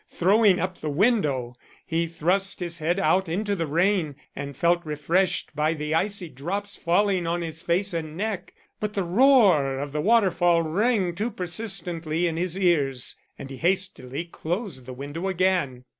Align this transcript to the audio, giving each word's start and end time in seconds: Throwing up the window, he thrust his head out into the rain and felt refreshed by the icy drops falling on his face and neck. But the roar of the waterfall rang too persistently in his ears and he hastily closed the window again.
Throwing 0.09 0.59
up 0.59 0.79
the 0.79 0.89
window, 0.89 1.55
he 1.85 2.07
thrust 2.07 2.59
his 2.59 2.79
head 2.79 2.97
out 2.99 3.29
into 3.29 3.55
the 3.55 3.67
rain 3.67 4.15
and 4.35 4.57
felt 4.57 4.83
refreshed 4.83 5.55
by 5.55 5.75
the 5.75 5.93
icy 5.93 6.27
drops 6.27 6.75
falling 6.75 7.27
on 7.27 7.43
his 7.43 7.61
face 7.61 7.93
and 7.93 8.17
neck. 8.17 8.55
But 8.79 8.93
the 8.95 9.03
roar 9.03 9.77
of 9.77 9.91
the 9.91 10.01
waterfall 10.01 10.63
rang 10.63 11.13
too 11.13 11.29
persistently 11.29 12.25
in 12.25 12.35
his 12.35 12.57
ears 12.57 13.15
and 13.37 13.51
he 13.51 13.57
hastily 13.57 14.25
closed 14.25 14.87
the 14.87 14.93
window 14.93 15.27
again. 15.27 15.83